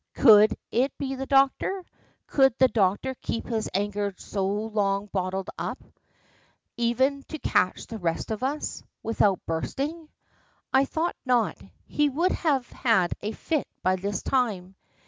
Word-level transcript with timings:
Could 0.15 0.57
it 0.71 0.97
be 0.97 1.13
the 1.13 1.27
doctor! 1.27 1.85
Could 2.25 2.57
the 2.57 2.69
doctor 2.69 3.13
keep 3.21 3.45
his 3.45 3.69
anger 3.71 4.15
so 4.17 4.47
long 4.47 5.05
bottled 5.13 5.51
up 5.59 5.77
even 6.75 7.21
to 7.27 7.37
catch 7.37 7.85
the 7.85 7.99
rest 7.99 8.31
of 8.31 8.41
us 8.41 8.81
without 9.03 9.45
bursting? 9.45 10.09
I 10.73 10.85
thought 10.85 11.15
not: 11.23 11.59
he 11.85 12.09
would 12.09 12.31
have 12.31 12.67
had 12.71 13.13
a 13.21 13.31
fit 13.33 13.67
by 13.83 13.95
this 13.95 14.23
time. 14.23 14.73